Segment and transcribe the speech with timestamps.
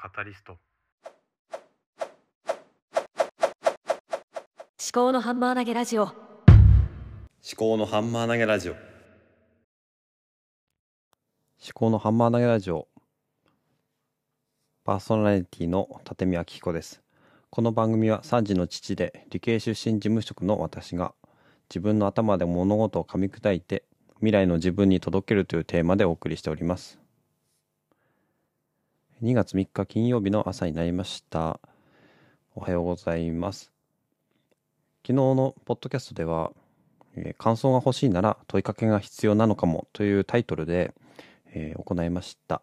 [0.00, 0.52] カタリスト。
[0.52, 0.60] 思
[4.92, 6.04] 考のハンマー投げラジオ。
[6.04, 6.12] 思
[7.56, 8.74] 考のハンマー投げラジオ。
[8.74, 8.80] 思
[11.74, 12.86] 考のハンマー投げラジオ。
[14.84, 17.02] パーソナリティの立見明彦です。
[17.50, 21.12] この番組は3児の父で理系出身事務職の私が
[21.68, 23.82] 自分の頭で物事を噛み砕いて
[24.18, 27.00] 未来の自分に届けるというテーマでお送りしております
[29.20, 31.58] 2月3日金曜日の朝になりました
[32.54, 33.72] おはようございます
[35.04, 36.52] 昨日のポッドキャストでは、
[37.16, 40.94] えー感想が欲しいなら問いかけが必要なのかもというタイトルで、
[41.46, 42.62] えー行いました。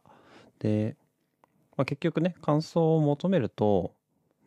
[0.60, 0.96] で、
[1.76, 3.94] まあ、結局ね、感想を求めると、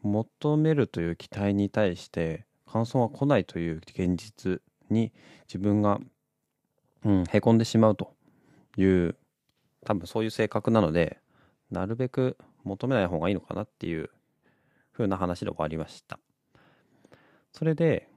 [0.00, 5.12] 求めるという期待に対して感想が来ないという現実に
[5.46, 6.00] 自分が、
[7.04, 8.14] うん、へこんでしまうと
[8.78, 9.14] いう、
[9.84, 11.18] 多分そういう性格なので、
[11.70, 14.10] なるべく求めない方がいいのかなっていう
[14.92, 16.18] 風な話で終わりました。
[17.52, 18.08] それで、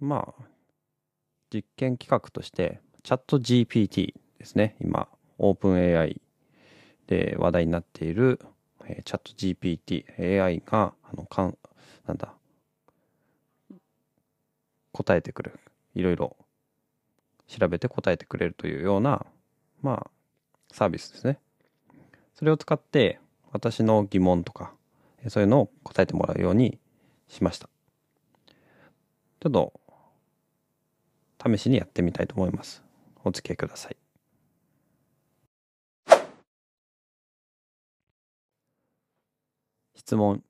[0.00, 0.44] まあ、
[1.52, 4.76] 実験企画として、チャット GPT ですね。
[4.80, 6.20] 今、オープン AI
[7.06, 8.40] で話題になっている、
[8.86, 11.58] えーチャット GPT、AI が、あの、かん、
[12.06, 12.34] なんだ、
[14.92, 15.60] 答えてくる。
[15.94, 16.36] いろいろ
[17.46, 19.24] 調べて答えてくれるというような、
[19.82, 20.10] まあ、
[20.72, 21.40] サービスですね。
[22.34, 23.20] それを使って、
[23.52, 24.74] 私の疑問とか、
[25.28, 26.78] そういうのを答えてもらうように
[27.28, 27.68] しました。
[29.40, 29.72] ちょっと、
[31.46, 32.82] 試しにやってみたいと思います。
[33.22, 33.96] お付き合いください。
[39.94, 40.42] 質問。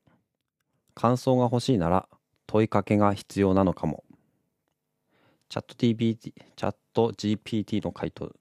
[0.95, 2.09] 感想が欲しいなら
[2.47, 4.05] 問いかけが必要なのかも。
[5.48, 8.33] チャット GPT、チャット GPT の回答。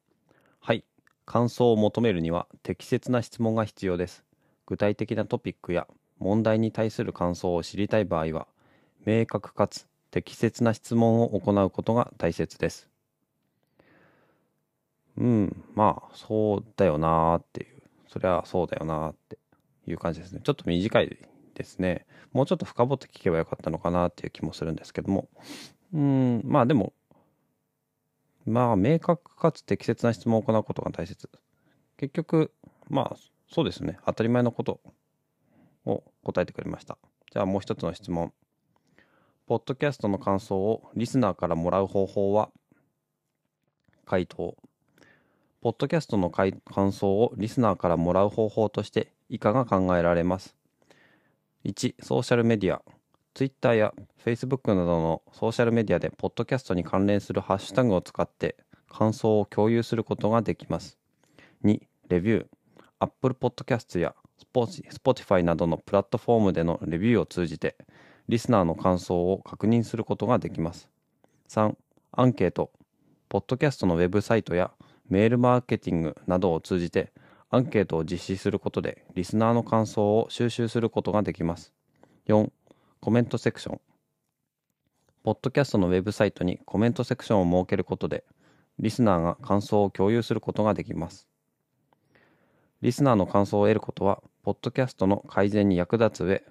[0.59, 0.85] はい。
[1.25, 4.23] 感想を求めるには適切な質問が必要です。
[4.65, 5.87] 具体的なトピックや
[6.19, 8.47] 問題に対する感想を知りたい場合は、
[9.05, 12.89] 明確かつ適切な質問を行うことが大切です。
[15.17, 19.37] うん、まあ、そうだよなーっていう、そりゃそうだよなーって
[19.87, 20.41] いう感じですね。
[20.43, 21.17] ちょっと短い
[21.53, 22.05] ですね。
[22.31, 25.29] もうちょっと深掘って聞けばよかったのかなっていう気もするんですけども。
[25.93, 26.93] うん、まあでも、
[28.45, 31.29] まあ、明確かつ適切な質問を行うことが大切。
[31.97, 32.51] 結局、
[32.89, 33.17] まあ、
[33.47, 33.97] そうですね。
[34.05, 34.81] 当たり前のこと
[35.85, 36.97] を答えてくれました。
[37.31, 38.33] じゃあもう一つの質問。
[39.45, 42.49] ポッドキャストの感想をリスナーからもらう方法は
[44.05, 44.55] 回答。
[45.61, 50.55] ポッドキャストの感想をリスナーからもらう方法として以下が考えられます
[51.63, 52.81] ？1、ソーシャルメディア。
[53.33, 58.57] Twitter や Facebook などのソーシャルメディアでポッドキャストに関連するハッシュタグを使って
[58.87, 60.99] 感想を共有することができます。
[61.63, 62.45] 2、レビュー。
[62.99, 64.13] Apple Podcast や
[64.53, 67.75] Spotify などのプラットフォームでのレビューを通じて
[68.29, 70.89] リスナーの感想を確認することができます。
[71.49, 71.75] 3、
[72.11, 72.71] アンケート。
[73.29, 74.71] ポッドキャストのウェブサイトや
[75.09, 77.11] メールマーケティングなどを通じて
[77.49, 81.73] アンケートを実施することでリスナーの感想を収集することができます。
[82.27, 82.51] 4、
[83.03, 83.81] コメントセクション。
[85.25, 88.23] ポッドキャストのウェブサイトにコメントセクションを設けることで
[88.79, 91.27] リスナーが感想を共有することができます。
[92.81, 96.45] リスナーの感想を得ることは、ポッドキャストの改善に役立つ上、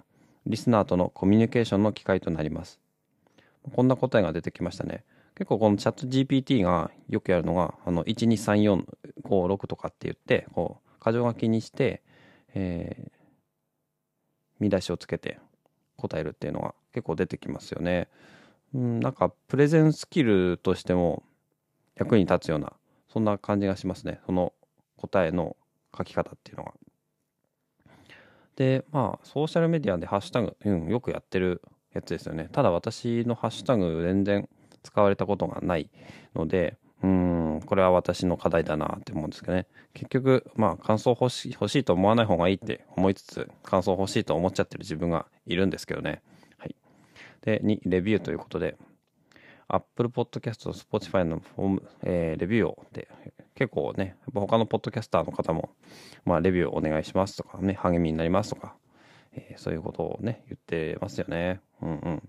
[0.45, 2.79] リスナーとのコミュニケーションの機会となります。
[3.75, 5.03] こんな答えが出てきましたね。
[5.33, 8.85] 結構このチャット GPT がよくやるのが、あの、1、2、3、4、
[9.23, 12.03] 5、6とかって言って、こう、箇条書きにして、
[12.53, 13.23] えー
[14.59, 15.39] 見出しをつけて
[15.97, 18.07] 答えるっていうのが結構出てきますよね。
[18.73, 21.23] うん、なんか、プレゼンスキルとしても
[21.95, 22.73] 役に立つような、
[23.07, 24.19] そんな感じがしますね。
[24.25, 24.53] その
[24.97, 25.55] 答えの
[25.95, 26.73] 書き方っていうのが。
[28.55, 31.61] で、まあ、ソーシャルメディアでハッシュタグ、うん、よくやってる
[31.93, 32.49] やつですよね。
[32.51, 34.47] ただ私のハッシュタグ全然
[34.83, 35.89] 使われたことがない
[36.35, 39.67] ので、うん、これは私の課題だなって思うんですけどね。
[39.93, 46.21] 結局、まあ、感想欲しい、欲しいと思わない方がいいって思いつつ、感想欲しいと思っちゃってる自分がいるんですけどね。
[46.57, 46.75] はい。
[47.41, 48.77] で、2、レビューということで、
[49.67, 53.07] Apple Podcast と、Spotify のフォーム、えーレビューをで
[53.55, 55.69] 結構ね、他のポッドキャスターの方も、
[56.25, 58.75] まあ、レビューお願いしますとかね、励みになりますとか、
[59.33, 61.61] えーそういうことをね、言ってますよね。
[61.81, 62.11] うんうん。
[62.11, 62.21] やっ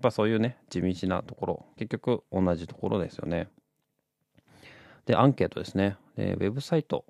[0.00, 3.48] ぱそういうね、地道なところ、結局同じところですよね。
[5.06, 5.96] で、アンケートですね。
[6.16, 7.04] で、ウェブサイト。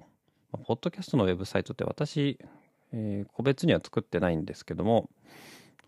[0.66, 2.38] ポッドキャストのウェブサイトって私、
[2.92, 5.08] えー個別には作ってないんですけども、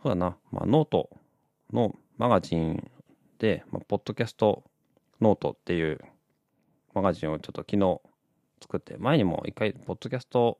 [0.03, 1.11] そうだな、まあ、ノート
[1.73, 2.91] のマガジン
[3.39, 4.65] で、まあ、ポッドキャスト
[5.21, 6.01] ノートっていう
[6.95, 8.01] マガジンをちょっと昨日
[8.63, 10.59] 作って、前にも一回、ポッドキャスト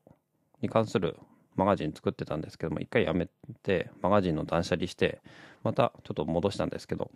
[0.61, 1.17] に関する
[1.57, 3.29] マガジン作ってたんですけども、一回やめ
[3.63, 5.21] て、マガジンの断捨離して、
[5.63, 7.11] またちょっと戻したんですけど、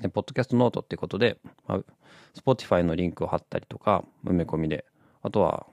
[0.00, 1.80] で、ポッドキャストノートっていうことで、まあ、
[2.34, 4.84] Spotify のリンクを貼ったりとか、埋め込みで、
[5.22, 5.66] あとは、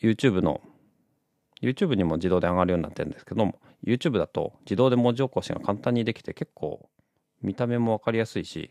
[0.00, 0.60] YouTube の、
[1.60, 6.88] YouTube にも自動で上がるようになってるんですけども、YouTube だと自動で文字起こしが簡単にできて結構
[7.40, 8.70] 見た目もわかりやすいし、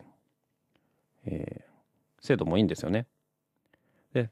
[1.25, 3.07] えー、精度もいいんですよね。
[4.13, 4.29] で、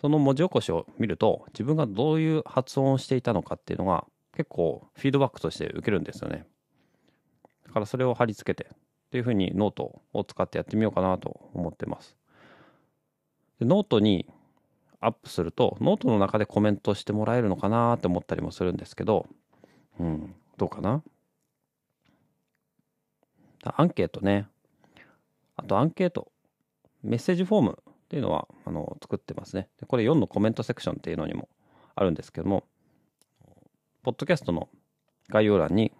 [0.00, 6.46] その文字起こしを見ると、自分がどういう発音をしていたのかっていうのが結構フィードバックとして受けるんですよね。
[7.66, 8.76] だからそれを貼り付けてっ
[9.10, 12.16] ていうふうにノートを使ってやってみようかなと思ってます。
[13.60, 14.26] でノートに
[15.00, 19.26] アップするとノートの中でコメントしてもらえるのかなって思ったりもするんですけど、
[20.00, 21.02] うん、どうかな？
[23.64, 24.46] アンケートね。
[25.56, 26.30] あとアンケート、
[27.02, 29.68] メッセージフォームっていうのはあの作ってますね。
[29.86, 31.48] これ4のコメントセクションっていうのにも
[31.94, 32.64] あるんですけども、
[34.02, 34.68] ポッドキャストの
[35.28, 35.92] 概要欄に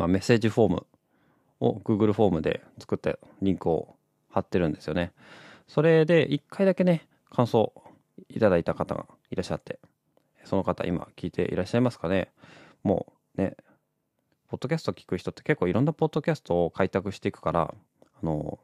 [0.00, 0.86] まあ、メッセージフォーム
[1.60, 3.96] を Google フォームで作ったリンクを
[4.30, 5.12] 貼ってるんですよね。
[5.68, 7.70] それで1回だけね、感想
[8.30, 9.78] いただいた方がいらっしゃって、
[10.44, 12.30] その方今聞いていらっしゃいますかね
[12.82, 13.58] もうね、
[14.48, 17.74] ポッドキャスト聞く人って結構いろんなポッドキャストを開拓していくから、
[18.22, 18.58] あの、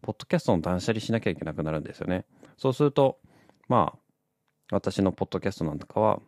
[0.00, 2.24] ポッドキャストの断捨離しなきゃいけなくなるんですよね。
[2.58, 3.20] そうすると、
[3.68, 3.98] まあ、
[4.72, 6.20] 私のポッドキャストなんかは、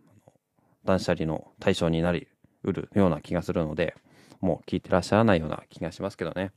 [0.84, 2.28] 断捨離の対象になり
[2.62, 3.96] うるような気がするので、
[4.44, 6.52] もう聞いてらっしゃらないような気がしますけどね。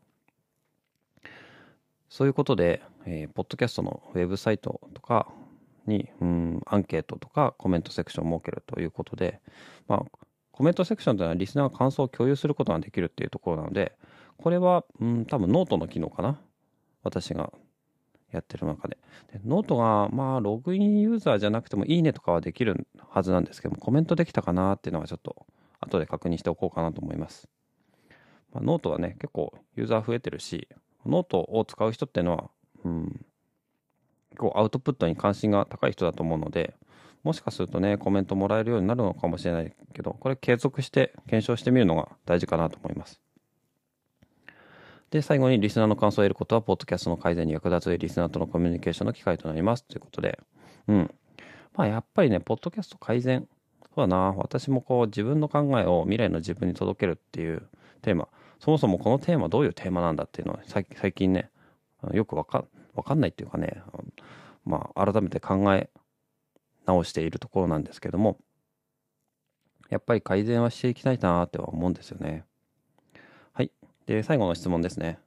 [2.10, 5.28] そういうことで、えー、ポッドキャストのウェブサイトとか
[5.86, 9.40] に、うん、アンケートとかコメントセクションを設けるということで、
[9.88, 10.20] まあ、
[10.52, 13.94] コメントセクションというのはリスナーが感想を共有することができるっていうところなので、
[14.38, 16.40] これは、うん、多分ノートの機能かな。
[17.04, 17.54] 私が
[18.32, 18.98] やってる中で。
[19.32, 25.46] でノートが、まあ、ログインユーザーじゃなくてもいいねとかはできるはずなんですけども、コメントできたかなっていうのはちょっと
[25.80, 27.48] 後で確認しておこうかなと思います。
[28.54, 30.68] まあ、ノートはね、結構ユーザー増えてるし、
[31.06, 32.50] ノートを使う人っていうのは、
[32.84, 33.26] うん、
[34.32, 36.76] 結構アウトプットに関心が高い人だと思うので、
[37.24, 43.20] もしかするとね、コメントもらえるようになるのかもしれないけど、これ継続して検証してみるのが大事かなと思います。
[45.10, 49.84] で、最後にリスナーの感想を得ることは、ポッドキャストの改善に役立つリスナーとのコミュニケーションの機会となります。
[49.86, 50.40] ということで、
[50.88, 51.12] うん。
[51.76, 53.48] まあ、やっぱりね、ポッドキャスト改善。
[53.96, 57.68] そうだな、私もこう、自分の考えを未来の自分に届けるっていう
[58.08, 61.50] テーマ、そもそもこのテーマどういうテーマなんだっていうのは最近ね、
[62.14, 62.64] よくわか
[62.96, 63.82] わかんないっていうかね、
[64.64, 65.90] まあ、改めて考え
[66.86, 68.38] 直しているところなんですけども、
[69.90, 72.46] やっぱり改善はしていきたいなっては思うんですよね。
[73.54, 73.72] はい。
[74.06, 75.20] で、最後の質問ですね。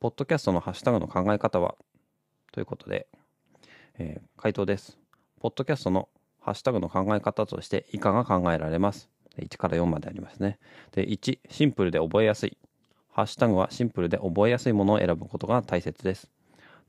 [0.00, 1.74] ポッドキャストのハッシュタグの考え方は？
[2.52, 3.06] ということで、
[3.98, 4.98] えー、回答です。
[5.40, 6.08] ポッドキャストの
[6.40, 9.10] ハッシュタグの考え方として以下が考えられます？
[9.42, 10.58] 1から4までありますね。
[10.92, 12.56] で、1、シンプルで覚えやすい。
[13.10, 16.30] ハッシュタグはシンプルで覚えやすいものを選ぶことが大切です。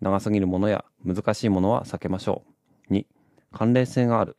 [0.02, 2.44] 長すぎるものや難しいものは避けましょ
[2.90, 2.94] う。
[2.94, 3.06] 2、
[3.52, 4.36] 関連性がある。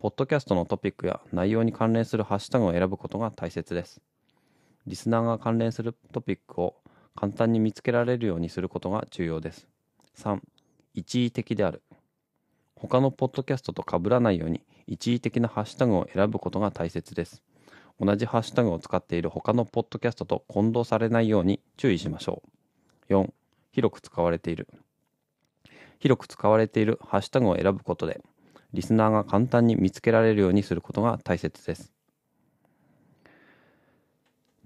[0.00, 4.00] ポッドキャストのトピックや内容に関連するハッシュタグを選ぶことが大切です。
[4.86, 6.76] リスナーが関連するトピックを
[7.14, 9.68] 簡単に見つけられるようにすることが重要です。
[10.16, 10.40] 3、
[10.94, 11.82] 一義的である。
[12.74, 17.42] 他のポッドキャストと被らないように一義的なハッシュタグを選ぶことが大切です。
[18.00, 22.42] 同じハッシュタグを使っている他のポッドキャストと混同されないように注意しましょ
[23.08, 23.12] う。
[23.12, 23.32] 4、
[23.72, 24.66] 広く使われている。
[25.98, 28.20] 広く使われているハッシュタグを選ぶことで、
[28.72, 31.92] リスナーが簡単に見つけられるようにすることが大切です。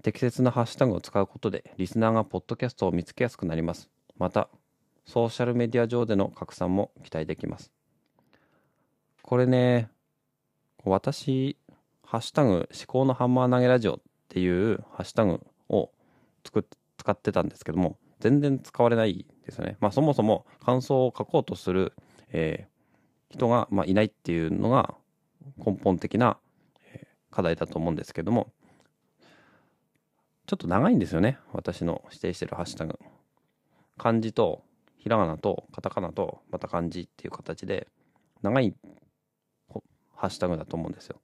[0.03, 3.89] 適切なハッシュタグを使うことで、リスナーがポッドキャストを見つけやすくなります。
[4.17, 4.49] また、
[5.05, 7.71] ソーシャルメディア上での拡散も期待できます。
[9.21, 9.89] これね、
[10.85, 11.57] 私、
[12.03, 13.99] ハッシュタグ、思考のハンマー投げラジオっ
[14.29, 15.91] ていうハッシュタグを
[16.43, 16.63] 作っ
[16.97, 19.77] 使ってたんですけども、全然使われないですよね。
[19.79, 21.93] まあそもそも感想を書こうとする、
[22.31, 24.95] えー、人が、まあ、いないっていうのが
[25.57, 26.37] 根本的な、
[27.31, 28.51] 課題だと思うんですけども、
[30.45, 31.39] ちょっと長いんですよね。
[31.51, 32.99] 私の指定してるハッシュタグ。
[33.97, 34.63] 漢字と
[34.97, 37.87] ひらがなとカタカナとまた漢字っていう形で
[38.41, 38.75] 長い
[40.23, 41.19] ハッシュタグだと思うんですよ。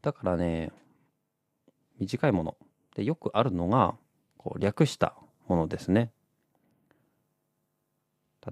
[0.00, 0.70] だからね、
[1.98, 2.56] 短いもの
[2.94, 3.96] でよくあるのが、
[4.36, 5.16] こう略した
[5.48, 6.12] ものですね。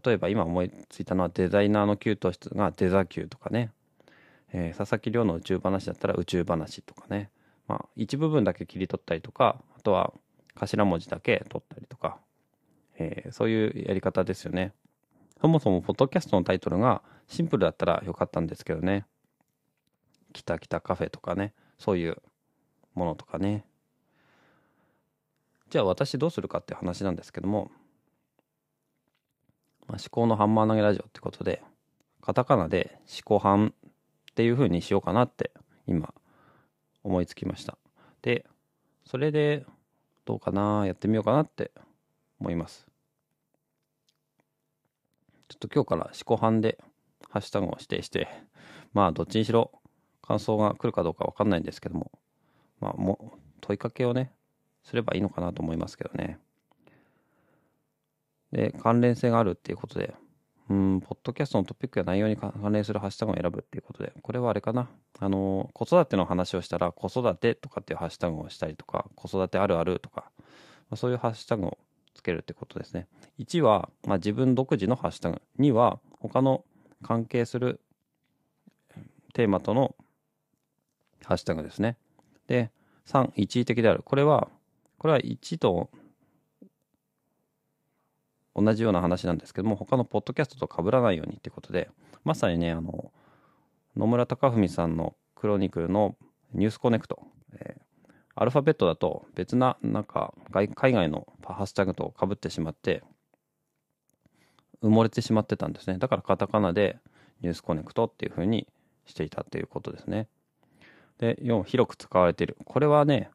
[0.04, 3.71] 例えば今思いついたのはデザイナーの給湯室がデザ給とかね、
[4.52, 7.30] えー、佐々木亮の宇宙話だったら宇宙話とかね、
[7.68, 10.12] まあ一部分だけ切り取ったりとか、あとは
[10.56, 12.18] 頭文字だけ取ったりとか、
[12.99, 14.73] えー、そういうやり方ですよね。
[15.40, 19.07] そもそもポッドキャストのタイトルがシンプルだったらよかったんですけどね。
[20.33, 22.16] きたきたカフェとかね、そういう
[22.95, 23.64] ものとかね。
[25.71, 27.71] じゃあ私どうするかって話なんですけども、
[29.87, 31.62] まあ、思考のハンマー投げラジオってことで、
[32.21, 33.71] カタカナで思考ハっ
[34.35, 35.52] ていう風にしようかなって
[35.87, 36.14] 今
[37.02, 37.76] 思いつきました。
[38.23, 38.47] で、
[39.04, 39.64] それで
[40.25, 41.71] どうかな、やってみようかなって
[42.40, 42.87] 思います。
[45.49, 46.78] ちょっと今日から思考班で
[47.35, 48.29] ハッシュタグを指定して、
[48.93, 49.73] まあどっちにしろ
[50.23, 52.12] 感想が来るかどうかわかんないんですけども、
[52.81, 54.31] まあもう問いかけをね、
[54.85, 56.38] すればいいのかなと思いますけどね。
[58.53, 60.14] で、関連性があるっていうことで、
[60.71, 64.88] うん、ポッドキャストのトピックや内容に関連するハッシュタグを選ぶっていうことで、これはあれかな。
[65.19, 70.31] あの、子育ての話をしたら、子育てとかっていうハッシュタグをしたりとか、子育てあるあるとか、
[70.88, 71.79] まあ、そういうハッシュタグを
[72.14, 73.09] つけるってことですね。
[73.41, 75.43] 1は、まあ、自分独自のハッシュタグ。
[75.59, 76.64] 2は、他の
[77.02, 77.80] 関係する
[79.32, 79.94] テーマとの
[81.24, 81.96] ハッシュタグですね。
[82.46, 82.70] で、
[83.06, 84.02] 3、一時的である。
[84.04, 84.48] これは、
[84.98, 85.90] これは1と
[88.54, 91.90] 同じような話なんですけども、他のポッドキャストと被らないようにってことで、
[92.24, 93.12] まさにね、あの、
[93.96, 96.16] 野村隆文さんのクロニクルの
[96.52, 103.02] ニュースコネクト、えー、アルファベットだと別な、なんか、海外のハッシュタグと被ってしまって、
[104.85, 105.99] 埋もれてしまってたんですね。
[105.99, 106.99] だからカタカナで
[107.41, 108.67] ニュースコネクトっていう風に
[109.07, 110.29] していたっていうことですね。
[111.19, 112.57] で、4、広く使われている。
[112.64, 113.31] これはね、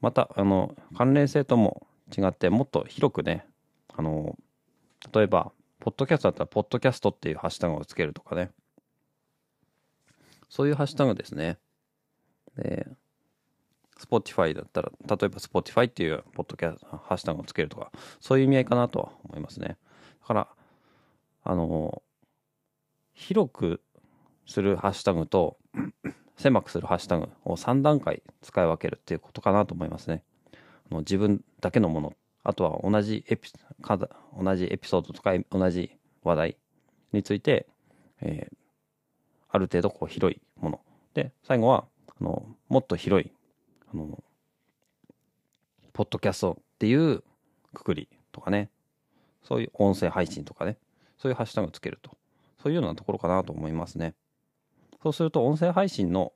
[0.00, 3.46] また、あの、関連性とも違って、もっと広くね、
[3.94, 4.36] あの、
[5.12, 8.50] 例えば、ポッドキャストだったら、ポッドキャストっていうハッシュタグをつけるとかね。
[10.48, 11.58] そういうハッシュタグですね。
[12.56, 12.86] で、
[13.98, 19.76] Spotify だったら、例えば Spotify っていうポッドキャスト、ハッシュタグをつけるとか、そういう意味合いかなとは思いますね。
[20.22, 20.48] だから、
[21.42, 22.02] あの、
[23.14, 23.80] 広く
[24.46, 25.56] するハッシュタグと、
[26.36, 30.22] 狭くするハッシュタグを3段階使い分けるっていうことかなと思いますね。
[30.90, 33.50] あの自分だけのものあとは同じエピ
[34.38, 36.56] 同じエピソードとか同じ話題
[37.12, 37.66] について、
[38.22, 38.56] えー、
[39.50, 40.80] ある程度こう広いもの。
[41.14, 43.32] で、最後は、あの、もっと広い、
[43.92, 44.22] あの、
[45.92, 47.22] ポッドキャストっていう
[47.74, 48.70] くくりとかね、
[49.42, 50.76] そういう音声配信とかね、
[51.20, 52.16] そういうハッシュタグつけると。
[52.62, 54.14] そういうようなところかなと思いますね。
[55.02, 56.32] そうすると、音声配信の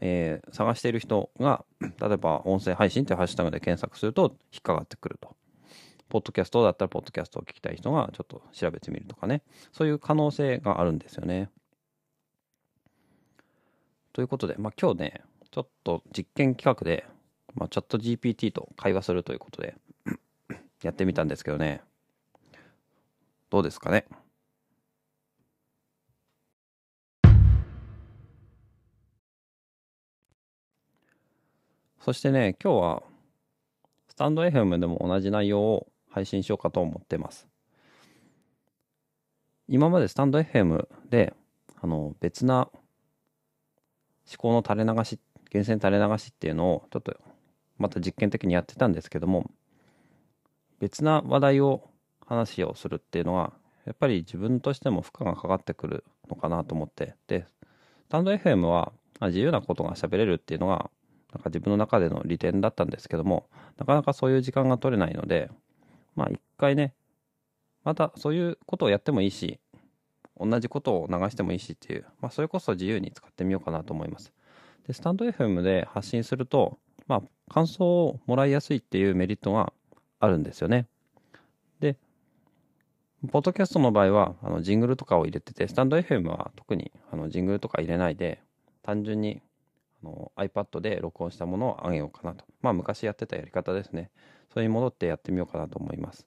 [0.00, 5.36] えー、探している人が、 例えば音声配信というハッシュタグで検索すると引っかかってくると。
[6.08, 9.42] ポッドキャストだったら、ポッドキャストを聞きたい人がちょっと調べてみるとかね。
[9.72, 11.50] そういう可能性があるんですよね。
[14.12, 17.06] ということで、まあ今日ね、ちょっと実験企画で、
[17.54, 19.76] まあ、チャット GPT と会話するということで
[20.82, 21.82] やってみたんですけどね。
[23.50, 24.06] どうですかね。
[32.04, 33.02] そしてね、今日は、
[34.08, 37.48] スタンド FM でも同じ内容を配信しようかと思ってます。
[39.68, 41.32] 今までスタンド FM で、
[41.80, 42.68] あの、別な
[44.30, 45.18] 思考の垂れ流し、
[45.52, 47.16] 源泉垂れ流しっていうのを、ちょっと、
[47.78, 49.50] また実験的にやってたんですけども、
[50.80, 51.88] 別な話題を
[52.26, 53.52] 話をするっていうのは、
[53.84, 57.46] やっぱり自分としても負荷がかかってくるのかなと思って、で、
[58.06, 60.90] スタンド FM は自由なことが喋れるっていうのが
[61.34, 65.50] なんか自分の中での利点だったんですけども、なかなかそういう時間が取れないので、
[66.14, 66.94] まあ一回ね、
[67.82, 69.58] またそういうことをやってもいいし、
[70.38, 74.32] 同じことを流してもいいしっていう、まあそれこそ自由に使ってみようかなと思います。
[74.86, 76.78] で、スタンド FM で発信すると、
[77.08, 79.72] まあ感想をもらいやすいっていうメリットが
[80.20, 80.86] あるんですよね。
[83.28, 88.40] ポッドキャストの場合は、あの、ジングルとかを入れてて、スタンド FM は特に、あの、ジングルとか入れないで、
[88.82, 89.40] 単純に
[90.02, 92.44] あの iPad で録音したものを上げようかなと。
[92.60, 94.10] まあ昔やってたやり方ですね。
[94.52, 96.26] それに戻ってやってみようかなと思います。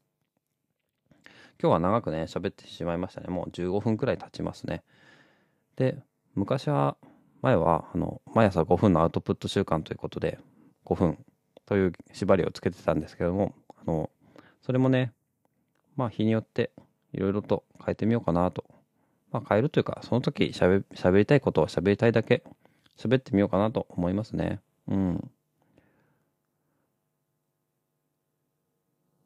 [1.62, 3.28] 今日は長くね、喋ってしまいましたね。
[3.28, 4.84] もう15分くらい経ちますね。
[5.76, 5.98] で、
[6.36, 6.98] 昔は、
[7.42, 10.40] 前は、あの、毎朝5分のアウトプット習慣ということで、
[10.86, 11.24] 5分
[11.66, 14.10] という縛りをつけてたんですけども、あの、
[14.62, 15.14] それもね、
[15.96, 16.72] まあ日によって
[17.14, 18.66] いろいろと変えてみようかなと。
[19.32, 22.44] まあ変えるというか、その時喋りたいことを喋りたいだけ
[22.98, 24.60] 喋ってみようかなと思いますね。
[24.88, 25.32] うん。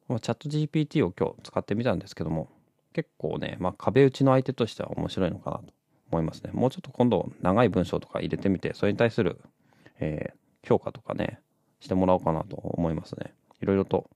[0.08, 2.50] まあチャット GPT を今日使ってみたんですけども、
[2.94, 5.64] 結構ね、まあ壁打ちの相手としては面白いのかなと
[6.12, 6.52] 思いますね。
[6.54, 9.40] もうちょっと今度長い文章とか入れてみて、それに対する、
[10.00, 11.40] えー、評価とかね、
[11.80, 13.34] してもらおうかなと思いますね。
[13.62, 14.10] いろいろと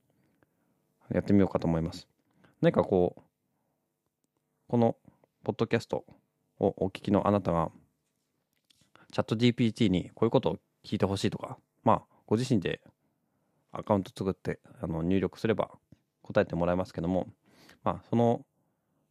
[1.09, 2.07] やってみようかと思います。
[2.61, 3.21] 何かこう、
[4.67, 4.95] この
[5.43, 6.05] ポッドキャスト
[6.59, 7.69] をお聞きのあなたが、
[9.11, 12.81] チャット GPT にこういうことを聞いてほしいとか、まあ、ご自身で
[13.71, 15.69] アカウント作ってあの入力すれば
[16.23, 17.27] 答えてもらえますけども、
[17.83, 18.43] まあ、その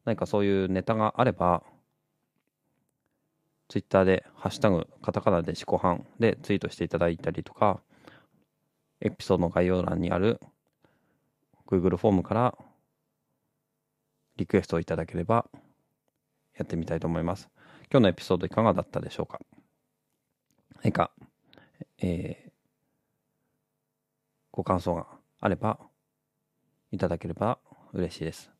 [0.03, 1.63] 何かそういうネタがあれば、
[3.69, 7.79] ツイッターでハッシュタグカタカナで思考班でツイートしていただいたりとか、
[8.99, 10.41] エピソードの概要欄にある
[11.65, 12.57] Google フォームから
[14.37, 15.47] リクエストをいただければ
[16.57, 17.49] やってみたいと思います。
[17.91, 19.39] 今日のエピソードいかがだったでしょうか？
[20.83, 21.11] 何か、
[21.99, 22.51] えー、
[24.51, 25.07] ご感想が
[25.39, 25.79] あれば
[26.91, 27.59] いただければ
[27.93, 28.51] 嬉しいです。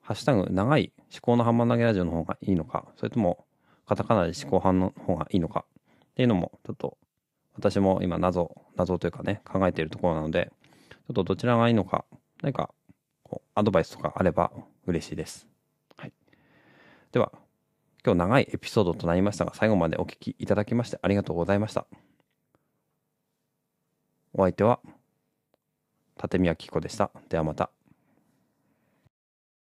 [0.00, 3.44] ハッシュタグ長い思考のハンマー投げラジオの方がいいのか、それとも
[3.86, 5.64] カタカナで思考班の方がいいのか
[6.10, 6.96] っていうのもちょっと
[7.54, 10.52] 私も今謎、謎というかね、考えているところなので、
[10.90, 12.04] ちょっとどちらがいいのか、
[12.42, 12.70] 何か
[13.54, 14.52] アドバイスとかあれば
[14.86, 15.46] 嬉しいです。
[15.96, 16.12] はい。
[17.12, 17.32] では、
[18.04, 21.86] 今日長いエピソードとなりましたが、最後までお聞きいただきましてありがとうございました。
[24.32, 24.80] お相手は、
[26.22, 27.10] 立宮紀子でした。
[27.28, 27.75] ではまた。